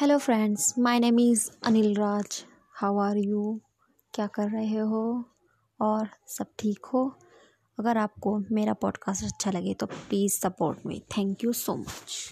Hello 0.00 0.18
friends 0.18 0.74
my 0.78 1.00
name 1.00 1.20
is 1.20 1.50
Anil 1.66 1.94
Raj 1.94 2.44
how 2.72 2.98
are 2.98 3.16
you 3.16 3.60
क्या 4.14 4.26
कर 4.26 4.48
रहे 4.50 4.78
हो? 4.78 5.24
और 5.80 6.08
सब 6.26 6.46
ठीक 6.58 6.86
हो? 6.86 7.18
अगर 7.78 7.98
आपको 7.98 8.44
मेरा 8.52 8.72
पॉडकास्ट 8.72 9.24
अच्छा 9.24 9.50
लगे 9.50 9.74
तो 9.74 9.86
please 9.86 10.32
support 10.32 10.78
me 10.86 11.02
thank 11.18 11.44
you 11.44 11.52
so 11.52 11.76
much 11.76 12.28